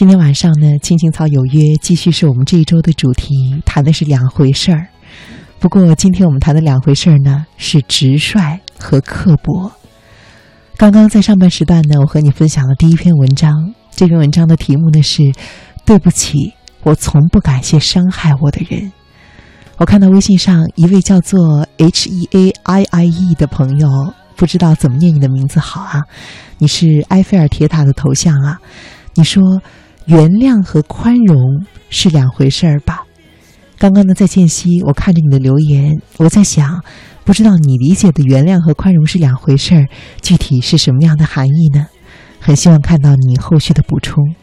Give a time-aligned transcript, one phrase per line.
[0.00, 3.34] 今天晚上呢，青青草有约继续是我们这一周的主题，
[3.66, 4.86] 谈的是两回事儿。
[5.58, 9.70] 不过今天我们谈的两回事儿呢，是直率和刻薄。
[10.78, 15.22] 刚刚在上半时段呢，我和你分享了第一篇文章，这篇文章的题目呢是
[15.84, 18.90] “对不起，我从不感谢伤害我的人”。
[19.76, 26.00] 我看到微信上一位叫做 H E A I I E 的朋友，不知道怎么念你的名字好啊？
[26.56, 28.58] 你是埃菲尔铁塔的头像啊？
[29.12, 29.60] 你说。
[30.06, 33.04] 原谅和宽容是两回事儿吧？
[33.78, 36.82] 刚刚呢，在间隙，我看着你的留言，我在想，
[37.24, 39.88] 不知道你理解的原谅和宽容是两回事儿，
[40.20, 41.86] 具体是什么样的含义呢？
[42.40, 44.34] 很希望看到你后续的补充。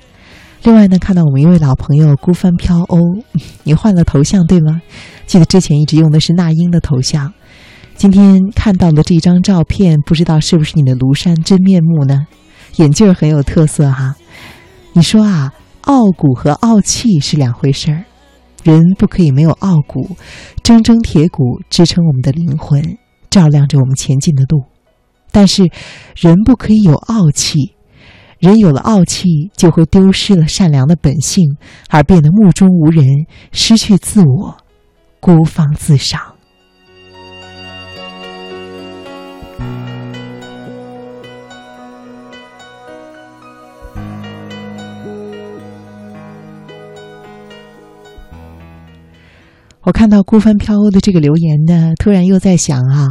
[0.63, 3.21] 另外呢，看到我们一位老朋友孤帆飘鸥，
[3.63, 4.81] 你换了头像对吗？
[5.25, 7.33] 记得之前一直用的是那英的头像，
[7.95, 12.25] 今天看到了这张照片，不知道是不是你的庐山真面目呢？
[12.77, 14.15] 眼镜很有特色哈。
[14.97, 18.05] 你说啊，傲骨和傲气是两回事儿，
[18.63, 20.17] 人不可以没有傲骨，
[20.63, 22.97] 铮铮铁骨支撑我们的灵魂，
[23.29, 24.63] 照亮着我们前进的路。
[25.31, 25.69] 但是，
[26.15, 27.75] 人不可以有傲气，
[28.39, 31.57] 人有了傲气，就会丢失了善良的本性，
[31.89, 33.05] 而变得目中无人，
[33.51, 34.57] 失去自我，
[35.19, 36.36] 孤芳自赏。
[49.87, 53.07] 我看到孤帆飘鸥的这个留言呢，突然又在想啊，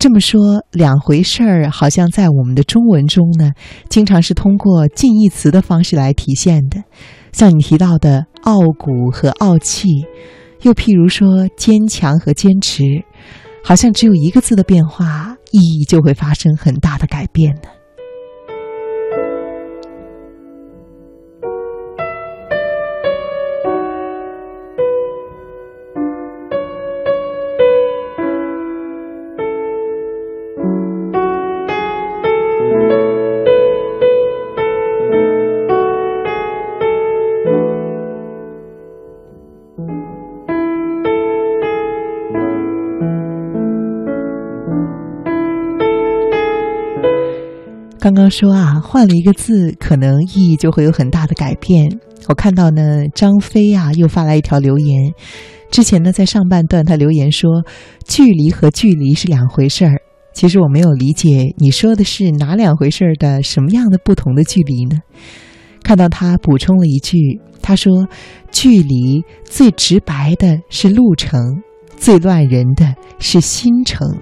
[0.00, 0.40] 这么说
[0.72, 3.52] 两回事儿，好像在我们的中文中呢，
[3.88, 6.82] 经常是通过近义词的方式来体现的，
[7.30, 9.86] 像你提到的傲骨和傲气，
[10.62, 12.82] 又譬如说坚强和坚持，
[13.62, 17.81] 好像只有一个字的变化，意义就会发生很大的改变呢。
[48.02, 52.00] 刚刚说啊，换了一个字，可能意义就会有很大的改变。
[52.26, 55.14] 我看到呢，张飞呀又发来一条留言。
[55.70, 57.48] 之前呢，在上半段他留言说，
[58.04, 60.02] 距离和距离是两回事儿。
[60.34, 64.98] 其实我没有理解你说的是哪两回事儿的，什么样的不同的距离呢？
[65.84, 68.08] 看到他补充了一句，他说，
[68.50, 71.40] 距离最直白的是路程，
[71.96, 74.18] 最乱人的是心程。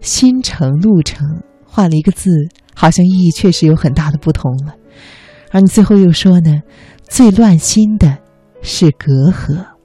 [0.00, 1.24] 心程路程
[1.64, 2.32] 换了一个字。
[2.80, 4.72] 好像意义确实有很大的不同了，
[5.50, 6.62] 而你最后又说呢，
[7.08, 8.18] 最乱心的
[8.62, 9.77] 是隔阂。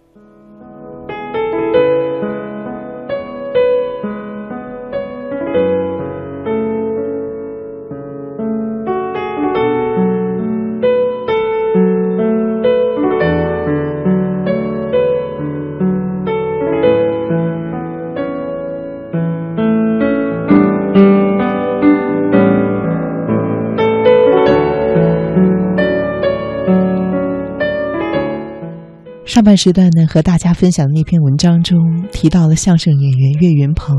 [29.34, 33.98] 上半时段呢，和大家分享的那篇文章中提到了相声演员岳云鹏，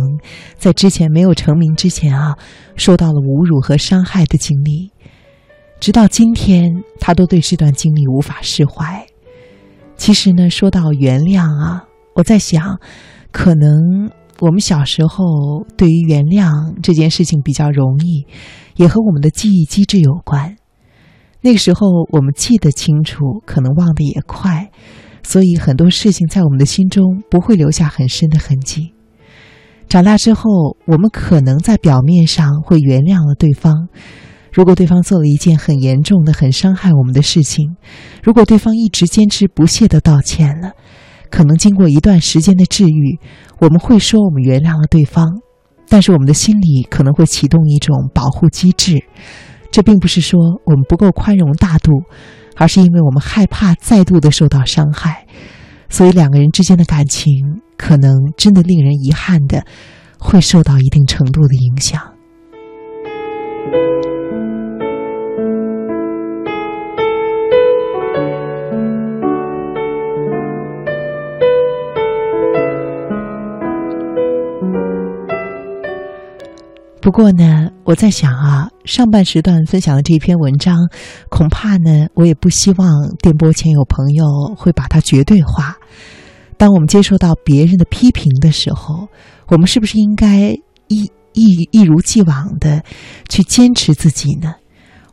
[0.57, 2.37] 在之前没有成名之前啊，
[2.77, 4.93] 受到了侮辱和伤害的经历，
[5.81, 9.05] 直到今天他都对这段经历无法释怀。
[9.97, 11.83] 其实呢，说到原谅啊，
[12.15, 12.79] 我在想，
[13.33, 14.09] 可能
[14.39, 18.25] 我们小时候对于原谅这件事情比较容易，
[18.77, 20.55] 也和我们的记忆机制有关。
[21.41, 24.71] 那个时候我们记得清楚，可能忘得也快。
[25.25, 28.93] 所以很多事情在我们的心中不会留下很深的痕迹。
[29.89, 33.89] 长大之后，我们可能在表面上会原谅了对方。
[34.53, 37.77] 如果对方做了一件很严重的、很伤害我们的事情，
[38.23, 40.73] 如果对方一直坚持不懈的道歉了，
[41.29, 43.19] 可能经过一段时间的治愈，
[43.59, 45.27] 我们会说我们原谅了对方。
[45.89, 49.03] 但是我们的心里可能会启动一种保护机制。
[49.71, 51.91] 这并不是说我们不够宽容大度。
[52.57, 55.27] 而是因为我们害怕再度的受到伤害，
[55.89, 59.65] 所以两个人之间的感情可能真的令人遗憾的，
[60.19, 62.14] 会受到一定程度的影响。
[77.05, 80.89] 不过呢，我在想啊，上半时段分享的这篇文章，
[81.29, 84.25] 恐怕呢，我也不希望电波前有朋友
[84.57, 85.77] 会把它绝对化。
[86.57, 89.09] 当我们接受到别人的批评的时候，
[89.49, 90.57] 我们是不是应该
[90.89, 91.05] 一
[91.35, 92.83] 一一如既往的
[93.29, 94.55] 去坚持自己呢？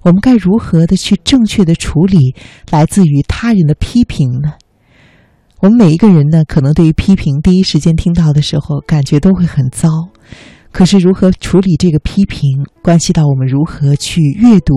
[0.04, 2.34] 我们该如何的去正确的处理
[2.70, 4.54] 来自于他人的批评呢？
[5.60, 9.90] 我们每一个人呢，可能对于批评第一时间听到的时候，感觉都会很糟。
[10.72, 14.74] 可是如何处理这个批评，关系到我们如何去阅读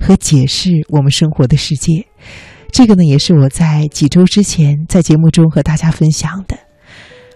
[0.00, 2.06] 和解释我们生活的世界。
[2.70, 6.56] 这个呢，也是我在几周之前在节目中和大家分享的。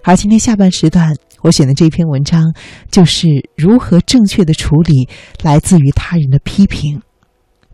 [0.03, 2.55] 而今天下半时段，我选的这篇文章
[2.91, 5.09] 就是如何正确的处理
[5.43, 7.03] 来自于他人的批评。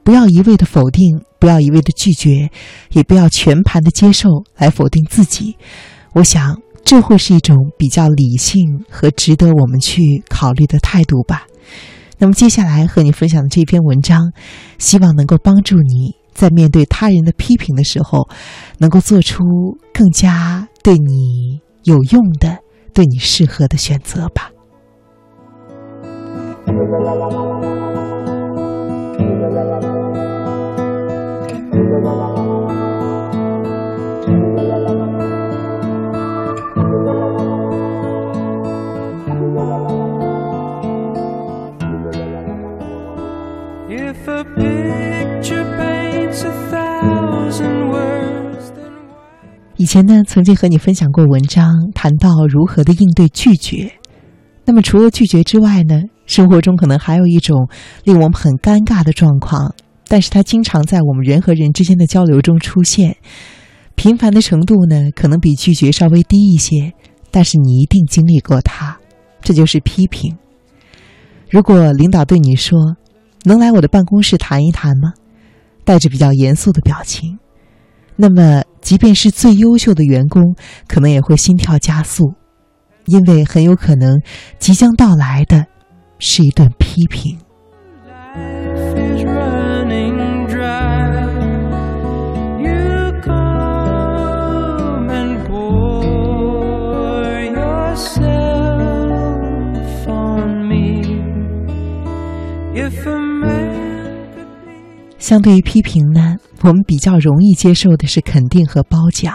[0.02, 2.50] 不要一味的否定，不要一味的拒绝，
[2.90, 5.56] 也不要全盘的接受来否定自己。
[6.14, 6.60] 我想，
[6.92, 11.46] 这会是一种比较理性和值得我们去考虑的态度吧。
[12.18, 14.30] 那么，接下来和你分享的这篇文章，
[14.76, 18.28] 希望能够帮助你在面对他人的批评的时候，
[18.76, 19.42] 能够做出
[19.94, 22.58] 更加对你有用的、
[22.92, 24.50] 对你适合的选择吧。
[49.76, 53.92] 以前呢，曾经和你分享过文章，谈到如何的应对拒绝。
[54.64, 57.68] 那么，除了拒绝之外呢，生活中可能还有一种
[58.04, 59.74] 令我们很尴尬的状况，
[60.06, 63.16] 但是它经常在我们人和人之间的交流中出现，
[63.96, 66.92] 频繁的程度呢，可能比拒绝稍微低一些，
[67.32, 68.96] 但是你一定经历过它，
[69.40, 70.36] 这就是批评。
[71.50, 72.96] 如果领导对你说
[73.44, 75.12] ：“能来我的办公室谈一谈吗？”
[75.84, 77.38] 带着比较严肃的表情，
[78.16, 80.54] 那么即便是最优秀的员工，
[80.86, 82.34] 可能也会心跳加速。
[83.06, 84.20] 因为很有可能
[84.60, 85.66] 即将到来的
[86.20, 87.36] 是一顿批评。
[105.32, 109.34] 相对于批评呢，我们比较容易接受的是肯定和褒奖。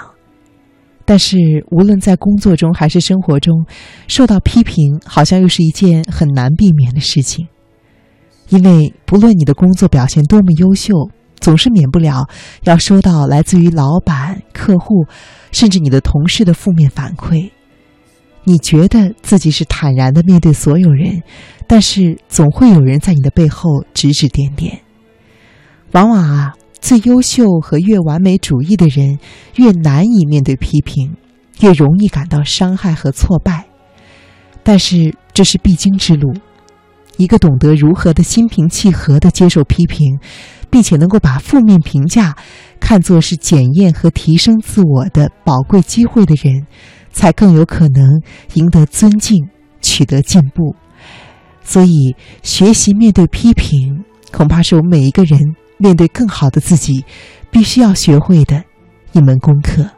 [1.05, 1.37] 但是，
[1.71, 3.65] 无论在工作中还是生活中，
[4.07, 7.47] 受到批评好像又是一件很难避免的事情。
[8.49, 10.93] 因为不论你的工作表现多么优秀，
[11.39, 12.27] 总是免不了
[12.61, 15.07] 要收到来自于老板、客户，
[15.51, 17.49] 甚至你的同事的负面反馈。
[18.43, 21.23] 你觉得自己是坦然的面对所有人，
[21.65, 24.81] 但是总会有人在你的背后指指点点。
[25.91, 26.53] 往往啊。
[26.79, 29.17] 最优秀和越完美主义的人，
[29.55, 31.17] 越难以面对批评，
[31.59, 33.65] 越容易感到伤害和挫败。
[34.63, 36.33] 但是这是必经之路。
[37.17, 40.19] 一个懂得如何的心平气和的接受批评，
[40.69, 42.37] 并且能够把负面评价
[42.79, 46.67] 看作是检验和提升自我的宝贵机会的人，
[47.11, 48.21] 才更有可能
[48.53, 49.35] 赢得尊敬，
[49.81, 50.75] 取得进步。
[51.63, 55.39] 所以，学习面对批评，恐怕是我们每一个人。
[55.77, 57.05] 面对更好的自己，
[57.49, 58.63] 必须要学会的
[59.11, 59.89] 一门功课。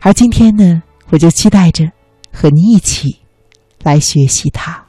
[0.00, 1.90] 而今天呢，我就期待着
[2.32, 3.20] 和你一起
[3.82, 4.85] 来学习它。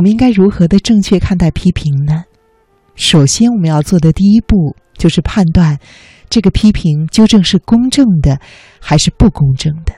[0.00, 2.24] 我们应该如何的正确看待批评呢？
[2.94, 5.78] 首先，我们要做的第一步就是判断
[6.30, 8.40] 这个批评究竟是公正的
[8.80, 9.92] 还是不公正的。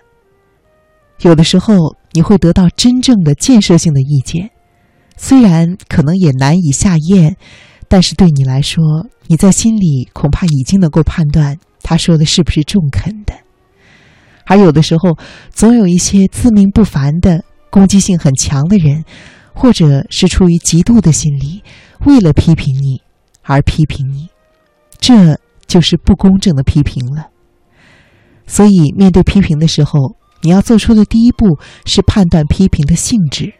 [1.20, 4.50] 有的时候，你会得到真正的建设性的意见，
[5.16, 7.36] 虽然可能也难以下咽，
[7.86, 8.82] 但是对你来说，
[9.28, 13.34] 你在心里恐怕已经能够判断他说的是不是中肯的。
[14.46, 15.16] 而有的时候，
[15.50, 19.04] 总有一些自命不凡的、攻击性很强的人。
[19.54, 21.62] 或者是出于嫉妒的心理，
[22.06, 23.02] 为了批评你
[23.42, 24.28] 而批评你，
[24.98, 27.28] 这就是不公正的批评了。
[28.46, 33.52] 所以，面对批评的时候，你要做出的第一步是判断批评的性质。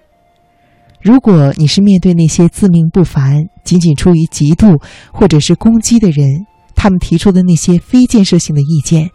[1.00, 4.80] 如果你是面对那些自命不凡、仅仅出于嫉妒
[5.12, 9.10] 或者是攻击的人，他们提出的那些非建设性的意见，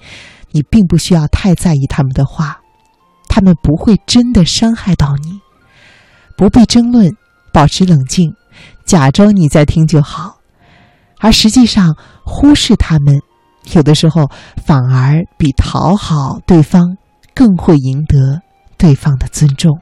[0.51, 2.59] 你并不需要太在意他们的话，
[3.29, 5.39] 他们不会真的伤害到你。
[6.37, 7.11] 不必争论，
[7.51, 8.33] 保持冷静，
[8.85, 10.37] 假装你在听就好，
[11.19, 13.19] 而实际上忽视他们，
[13.73, 14.29] 有的时候
[14.63, 16.95] 反而比讨好对方
[17.33, 18.39] 更会赢得
[18.77, 19.79] 对方的尊重。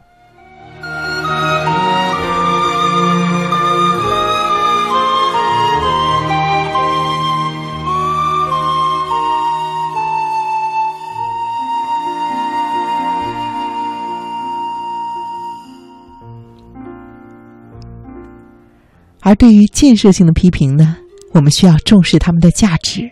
[19.26, 20.98] 而对于建设性的批评呢，
[21.34, 23.10] 我们需要重视他们的价值，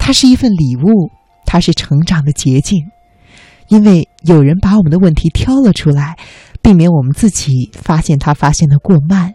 [0.00, 1.12] 它是一份礼物，
[1.46, 2.84] 它是成长的捷径，
[3.68, 6.18] 因为有人把我们的问题挑了出来，
[6.60, 9.32] 避免我们自己发现它发现的过慢，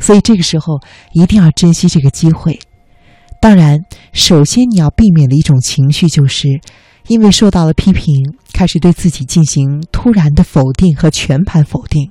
[0.00, 0.80] 所以这个时候
[1.12, 2.58] 一定要珍惜这个机会。
[3.38, 3.80] 当然，
[4.14, 6.48] 首先你要避免的一种情绪，就是
[7.06, 8.14] 因为受到了批评，
[8.54, 12.10] 开始对自己进行突然的否定和全盘否定。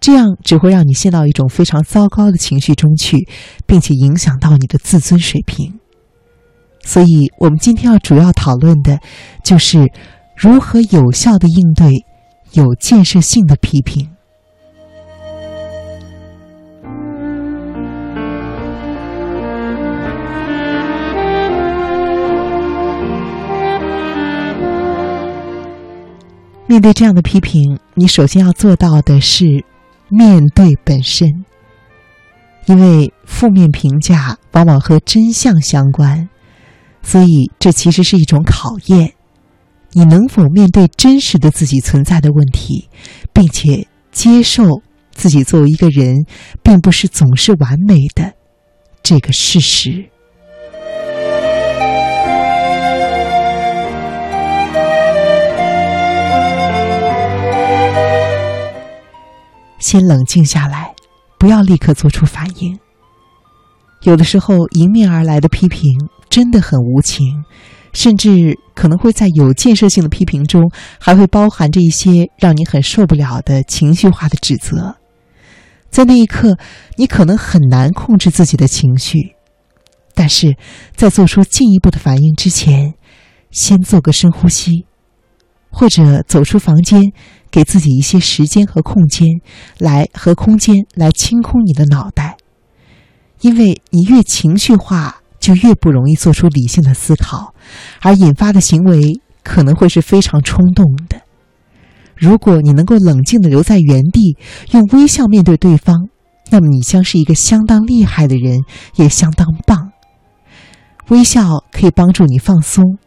[0.00, 3.28] 这样只会让你陷到一种非常糟糕的情绪中去，
[3.66, 5.78] 并且影响到你的自尊水平。
[6.84, 8.98] 所以，我们今天要主要讨论的，
[9.44, 9.90] 就是
[10.36, 11.92] 如何有效的应对
[12.52, 14.08] 有建设性的批评。
[26.66, 29.64] 面对这样的批评，你首先要做到的是。
[30.08, 31.44] 面对本身，
[32.66, 36.28] 因为负面评价往往和真相相关，
[37.02, 39.12] 所以这其实是一种考验。
[39.92, 42.88] 你能否面对真实的自己存在的问题，
[43.32, 46.26] 并且接受自己作为一个人，
[46.62, 48.34] 并不是总是完美的
[49.02, 50.10] 这个事实？
[59.78, 60.94] 先冷静下来，
[61.38, 62.78] 不要立刻做出反应。
[64.02, 65.90] 有的时候，迎面而来的批评
[66.28, 67.44] 真的很无情，
[67.92, 70.70] 甚至可能会在有建设性的批评中，
[71.00, 74.96] 还会包含着一些让你很受不了的情绪化的指责。
[75.90, 76.58] 在那一刻，
[76.96, 79.34] 你可能很难控制自己的情绪，
[80.14, 80.56] 但是
[80.94, 82.94] 在做出进一步的反应之前，
[83.50, 84.84] 先做个深呼吸，
[85.78, 87.00] 或者走出房间。
[87.50, 89.26] 给自己一些时间和空间，
[89.78, 92.36] 来和空间来清空你的脑袋，
[93.40, 97.54] 因为你越情绪化，就越不容易做出理性的思考，
[98.02, 101.22] 而引发的行为可能会是非常冲动的。
[102.14, 104.36] 如果你能够冷静的留在原地，
[104.72, 106.10] 用微笑面对对方，
[106.50, 108.60] 那么你将是一个相当厉害的人，
[108.96, 109.92] 也相当棒。
[111.08, 112.98] 微笑可以帮助你放松。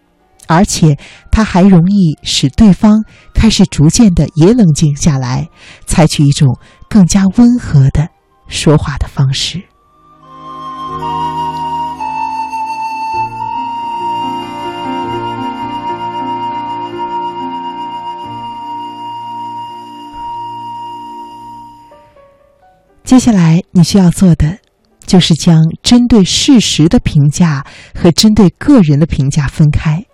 [0.51, 0.97] 而且，
[1.31, 5.47] 它还容易使对方开始逐渐的也冷静下来，
[5.85, 6.57] 采取一种
[6.89, 8.09] 更加温和的
[8.49, 9.63] 说话的方式。
[23.05, 24.59] 接下来你需要做的，
[25.05, 30.05] 就是将针对事实的评价和针对个人的评价分开。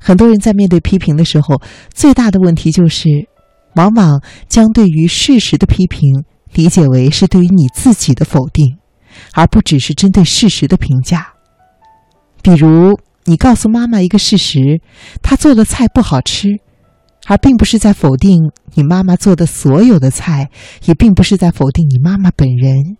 [0.00, 1.60] 很多人在面对批评的时候，
[1.92, 3.28] 最大的问题就是，
[3.76, 8.78] 往往将对于事实的批评理解为是对于你自己的否定，
[9.34, 11.34] 而不只是针对事实的评价。
[12.42, 14.80] 比如，你告诉妈妈一个事实，
[15.22, 16.48] 她做的菜不好吃，
[17.26, 20.50] 而并不是在否定你妈妈做的所有的菜，
[20.86, 22.96] 也并不是在否定你妈妈本人。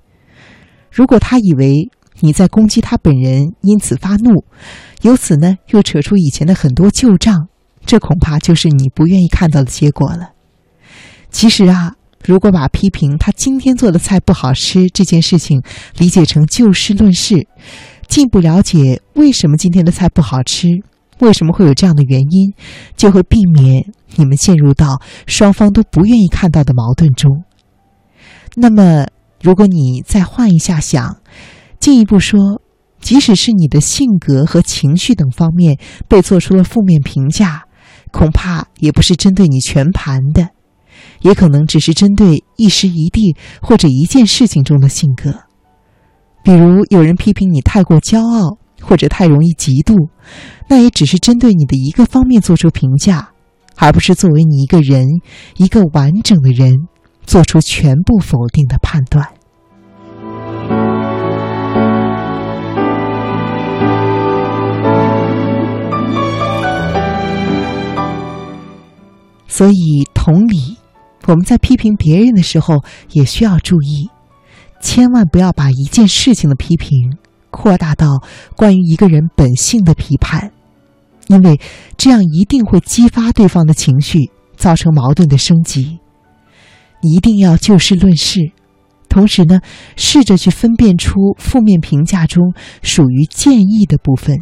[0.92, 1.88] 如果她以为，
[2.22, 4.44] 你在攻击他本人，因此发怒，
[5.02, 7.48] 由此呢又扯出以前的很多旧账，
[7.86, 10.32] 这恐怕就是你不愿意看到的结果了。
[11.30, 15.62] 其实啊，如果把批评他今天做的菜不好吃这件事情
[15.96, 17.46] 理解成就事论事，
[18.06, 20.68] 进一步了解为什么今天的菜不好吃，
[21.20, 22.52] 为什么会有这样的原因，
[22.96, 27.44] 就会避免你们陷入到双方都不愿意看到的矛盾中。
[28.56, 29.06] 那么，
[29.42, 31.16] 如果你再换一下想。
[31.80, 32.60] 进一步说，
[33.00, 37.64] 即使是你的性格和情绪等方面被做出了负面评价，
[38.12, 40.50] 恐怕也不是针对你全盘的，
[41.22, 45.34] 也可能只是针对一时一地或者一件事情中的性格。
[46.44, 50.10] 比如有人批评你太过骄傲或者太容易嫉妒，
[50.68, 53.30] 那也只是针对你的一个方面做出评价，
[53.76, 55.06] 而不是作为你一个人
[55.56, 56.75] 一个完整的人
[57.25, 59.26] 做出全部否定的判断。
[69.61, 70.79] 所以，同理，
[71.26, 74.09] 我们在批评别人的时候，也需要注意，
[74.81, 77.19] 千万不要把一件事情的批评
[77.50, 78.25] 扩大到
[78.57, 80.50] 关于一个人本性的批判，
[81.26, 81.61] 因为
[81.99, 85.99] 这样一定会激发对方的情绪，造成矛盾的升级。
[87.02, 88.52] 你一定要就事论事，
[89.11, 89.61] 同时呢，
[89.95, 94.38] 试着去分辨出负面评价中属于建议的部分，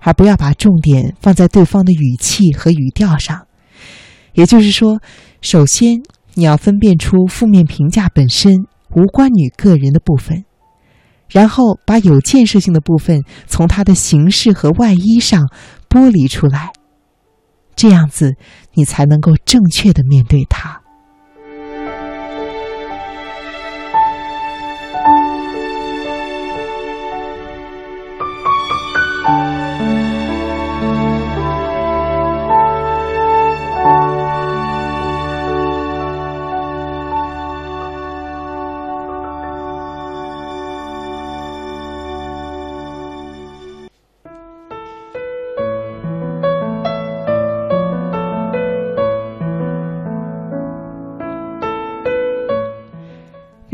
[0.00, 3.46] 而不要把重点放在对方的语气和语调上。
[4.34, 5.00] 也就是说，
[5.40, 6.02] 首先
[6.34, 10.44] 你要分辨出负面评价本身无关你个人的部分，
[11.28, 15.48] 然后把有建设性的部分从它的形式和外衣上
[15.88, 16.70] 剥离出来，
[17.74, 18.34] 这样子
[18.74, 20.83] 你才能够正确的面对它。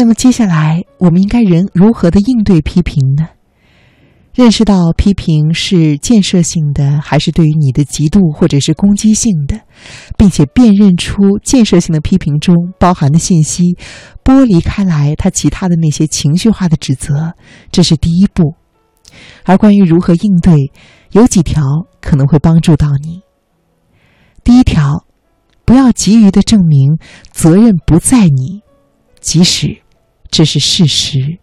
[0.00, 3.28] 那么接下来，我们应该人如何的应对批评呢？
[4.32, 9.60] 认识到批评是建设性的，还是对于你的嫉妒或者是攻击性的，
[10.16, 13.76] 并且辨认出建设性的批评中包含的信息，
[14.24, 17.34] 剥离开来它其他的那些情绪化的指责，
[17.70, 18.54] 这是第一步。
[19.44, 20.72] 而关于如何应对，
[21.12, 21.62] 有几条
[22.00, 23.20] 可能会帮助到你。
[24.42, 25.04] 第一条，
[25.66, 26.96] 不要急于的证明
[27.30, 28.62] 责任不在你，
[29.20, 29.82] 即使。
[30.30, 31.38] 这是事实。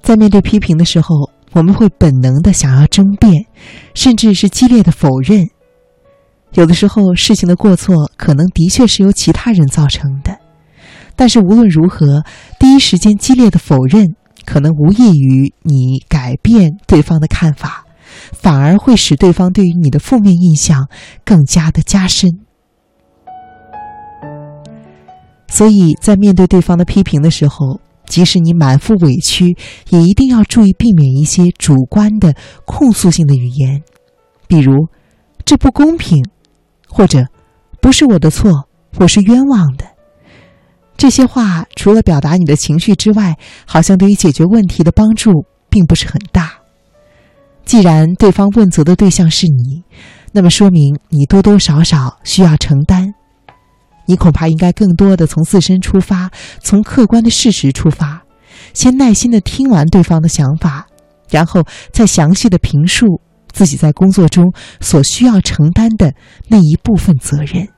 [0.00, 3.44] 在面对批评的时候，我们会本能的想要争辩，
[3.94, 5.46] 甚至是激烈的否认。
[6.54, 10.38] 有的时候，事情的过错可能的确是由其他人造成的，
[11.14, 12.24] 但是无论如何，
[12.58, 14.14] 第一时间激烈的否认，
[14.46, 17.84] 可能无异于你改变对方的看法，
[18.32, 20.88] 反而会使对方对于你的负面印象
[21.22, 22.30] 更加的加深。
[25.48, 29.56] 所以在面对对方的批评的时候，即使你满腹委屈，
[29.90, 32.34] 也一定要注意避免一些主观的
[32.64, 33.82] 控诉性的语言，
[34.46, 34.86] 比如
[35.44, 36.24] “这不公平”
[36.88, 37.26] 或者
[37.80, 39.84] “不是我的错，我是冤枉的”。
[40.96, 45.30] 这些话除了表达你的情绪之外，好像对于解决问题的帮助
[45.70, 46.52] 并不是很大。
[47.64, 49.84] 既然对方问责的对象是你，
[50.32, 53.14] 那么说明你多多少少需要承担。
[54.08, 56.30] 你恐怕应该更多的从自身出发，
[56.62, 58.22] 从客观的事实出发，
[58.72, 60.86] 先耐心的听完对方的想法，
[61.30, 63.20] 然后再详细的评述
[63.52, 66.14] 自己在工作中所需要承担的
[66.48, 67.68] 那一部分责任。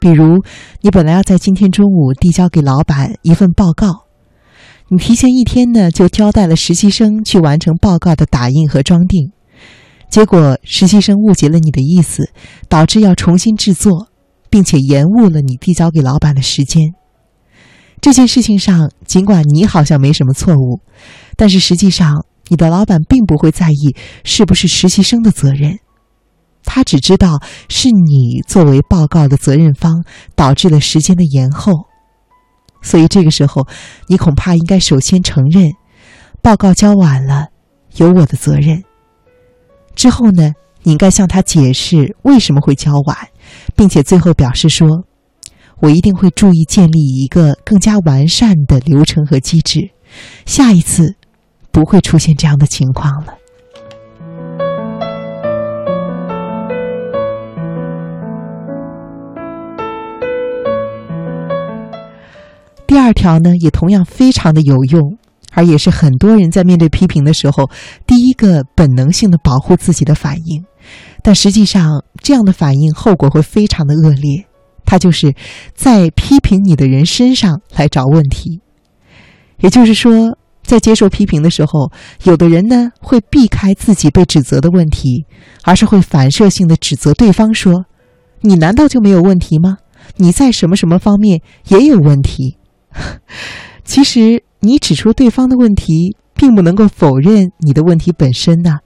[0.00, 0.42] 比如，
[0.80, 4.06] 你本来要在今天中午递交给老板一份报告，
[4.88, 9.30] 你提前一天呢就交代了实习生去完成报告的打印和装订。
[10.10, 12.30] 结果，实习生误解了你的意思，
[12.68, 14.08] 导致要重新制作，
[14.50, 16.82] 并且延误了你递交给老板的时间。
[18.00, 20.80] 这件事情上，尽管你好像没什么错误，
[21.36, 23.94] 但是实际上，你的老板并不会在意
[24.24, 25.78] 是不是实习生的责任，
[26.64, 31.72] 他只知道是你作为报告的责任方导致了时间的延后。
[32.82, 33.68] 所以这个时候，
[34.08, 35.70] 你恐怕应该首先承认，
[36.42, 37.48] 报告交晚了，
[37.96, 38.82] 有我的责任。
[40.00, 43.14] 之后呢，你应该向他解释为什么会交晚，
[43.76, 45.04] 并且最后表示说
[45.80, 49.90] ：“我一定会注意建立一个更加完善的流程和机制，
[50.46, 51.16] 下一次
[51.70, 53.34] 不会出现这样的情况了。”
[62.86, 65.18] 第二条呢，也同样非常的有用。
[65.60, 67.68] 而也是很多人在面对批评的时候，
[68.06, 70.64] 第一个本能性的保护自己的反应，
[71.22, 74.46] 但实际上这样的反应后果会非常的恶劣。
[74.86, 75.34] 他就是
[75.74, 78.62] 在批评你的人身上来找问题，
[79.58, 81.92] 也就是说，在接受批评的时候，
[82.22, 85.26] 有的人呢会避开自己被指责的问题，
[85.62, 87.84] 而是会反射性的指责对方说
[88.40, 89.76] ：“你难道就没有问题吗？
[90.16, 92.56] 你在什么什么方面也有问题？”
[93.84, 94.42] 其实。
[94.60, 98.78] 你指出对方的问题，并不能够否认你的问题本身呢，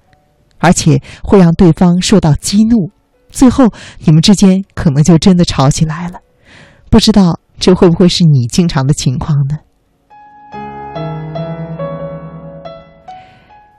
[0.59, 2.91] 而且会让对方受到激怒，
[3.29, 3.73] 最后
[4.05, 6.21] 你们之间可能就真的吵起来了。
[6.91, 9.59] 不知道这会不会是你经常的情况呢？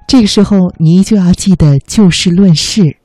[0.07, 2.97] 这个时候，你依旧要记得就事论事，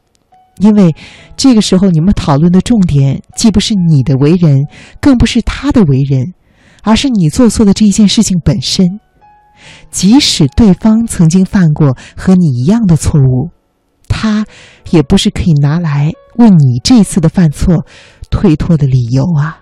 [0.59, 0.95] 因为
[1.37, 4.67] 这个时候你们讨论的重点既不是你的为人，
[5.01, 6.35] 更不是他的为人，
[6.83, 9.01] 而是你做错的这一件事情本身。
[9.91, 13.51] 即使对方曾经犯过和你一样的错误，
[14.09, 14.47] 他
[14.91, 17.85] 也不是可以拿来为你这次的犯错
[18.31, 19.61] 推脱的理由啊。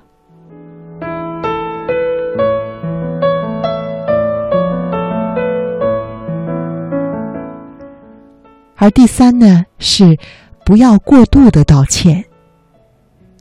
[8.77, 10.17] 而第三呢，是
[10.65, 12.27] 不要过度的道歉。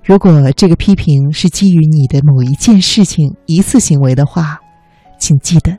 [0.07, 4.57] 如果这个批评是基于你的某一件事情、一次行为的话，
[5.19, 5.77] 请记得，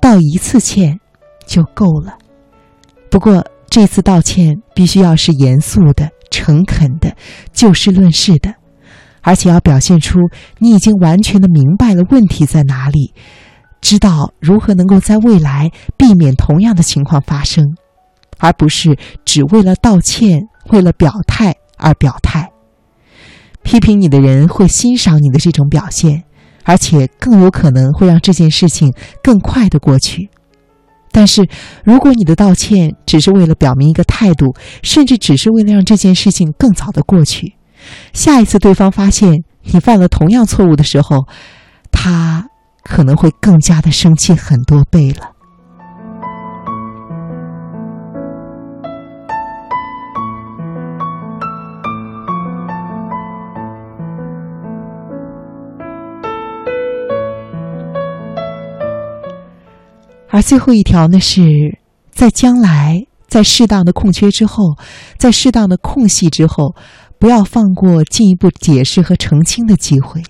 [0.00, 0.98] 道一次歉
[1.46, 2.16] 就够了。
[3.10, 7.14] 不过这次道歉必须要是严肃的、诚恳的、
[7.52, 8.54] 就事论事的，
[9.20, 10.18] 而且要表现出
[10.58, 13.12] 你已经完全的明白了问题在哪里，
[13.82, 17.76] 知道如何能够在未来避免同样的情况发生。
[18.38, 18.96] 而不是
[19.26, 22.49] 只为了道歉、为了表态而表态。
[23.62, 26.24] 批评你的人会欣赏你的这种表现，
[26.64, 28.92] 而且更有可能会让这件事情
[29.22, 30.30] 更快的过去。
[31.12, 31.48] 但是，
[31.84, 37.54] 如果你的道歉只是为了表明一个态度，甚至只是为了让这件事情更早的过去，
[38.12, 41.26] 下一次对方发现你犯了同样错误的时候，
[41.90, 42.46] 他
[42.84, 45.32] 可能会更加的生气很多倍了。
[60.30, 61.78] 而最后一条呢，是
[62.12, 64.76] 在将来，在适当的空缺之后，
[65.18, 66.74] 在适当的空隙之后，
[67.18, 70.22] 不要放过进一步解释和澄清的机会。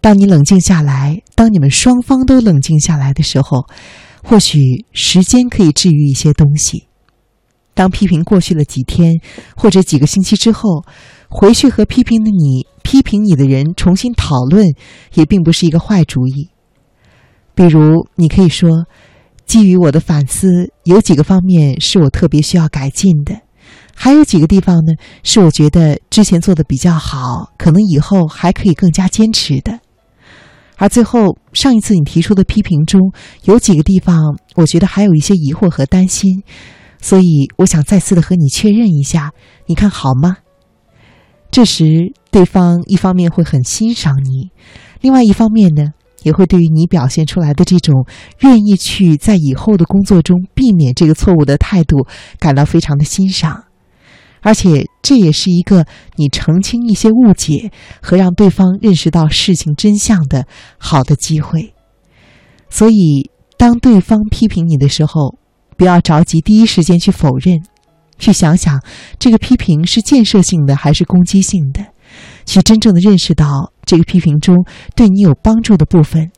[0.00, 3.66] 当你冷静下来，当你们双方都冷静下来的时候，
[4.22, 6.86] 或许时间可以治愈一些东西。
[7.74, 9.14] 当批评过去了几天
[9.56, 10.84] 或者几个星期之后，
[11.28, 14.66] 回去和批评的你、批评你的人重新讨论，
[15.14, 16.50] 也并不是一个坏主意。
[17.60, 18.86] 比如，你可以说，
[19.44, 23.38] 基于我的反思，有几个方面是我特别需要改进的，
[23.94, 29.78] 还有几个地方呢，是我觉得之前做的比较好，可能以后还可以更加坚持的。
[30.78, 33.12] 而最后，上一次你提出的批评中
[33.44, 36.42] 有几个地方，我觉得还有一些疑惑和担心，
[37.02, 39.32] 所以我想再次的和你确认一下，
[39.66, 40.38] 你看好吗？
[41.50, 44.48] 这时，对方一方面会很欣赏你，
[45.02, 45.92] 另外一方面呢？
[46.22, 48.06] 也会对于你表现出来的这种
[48.40, 52.06] 愿意去在以后的工作中避免这个错误的态度
[52.38, 53.64] 感到非常的欣赏，
[54.40, 57.70] 而且这也是一个你澄清一些误解
[58.02, 60.46] 和让对方认识到事情真相的
[60.78, 61.74] 好的机会。
[62.68, 65.36] 所以，当对方批评你的时候，
[65.76, 67.62] 不要着急第一时间去否认，
[68.18, 68.80] 去想想
[69.18, 71.86] 这个批评是建设性的还是攻击性的。
[72.50, 74.64] 去真正的认识到这个批评中
[74.96, 76.32] 对你有帮助的部分，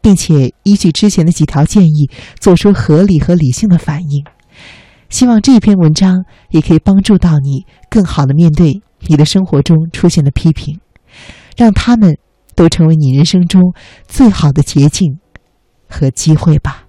[0.00, 4.24] 并且依据之前的几条建议做出合理和理性的反应。
[5.08, 10.80] 希望这篇文章也可以帮助到你，更好的面对你的生活中出现的批评，
[11.56, 12.16] 让他们
[12.56, 13.72] 都成为你人生中
[14.08, 15.18] 最好的捷径
[15.86, 16.86] 和机会吧。